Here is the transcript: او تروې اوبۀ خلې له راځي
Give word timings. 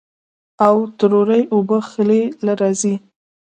او 0.65 0.75
تروې 0.97 1.41
اوبۀ 1.53 1.79
خلې 1.89 2.21
له 2.45 2.53
راځي 2.61 2.95